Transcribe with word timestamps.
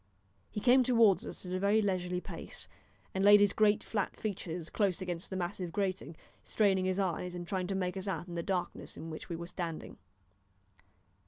He 0.49 0.59
came 0.59 0.81
towards 0.81 1.27
us 1.27 1.45
at 1.45 1.53
a 1.53 1.59
very 1.59 1.79
leisurely 1.79 2.21
pace, 2.21 2.67
and 3.13 3.23
laid 3.23 3.39
his 3.39 3.53
great 3.53 3.83
flat 3.83 4.17
features 4.17 4.71
close 4.71 4.99
against 4.99 5.29
the 5.29 5.35
massive 5.35 5.71
grating, 5.71 6.15
straining 6.43 6.85
his 6.85 6.99
eyes, 6.99 7.35
and 7.35 7.47
trying 7.47 7.67
to 7.67 7.75
make 7.75 7.95
us 7.95 8.07
out 8.07 8.27
in 8.27 8.33
the 8.33 8.41
darkness 8.41 8.97
in 8.97 9.11
which 9.11 9.29
we 9.29 9.35
were 9.35 9.45
standing. 9.45 9.99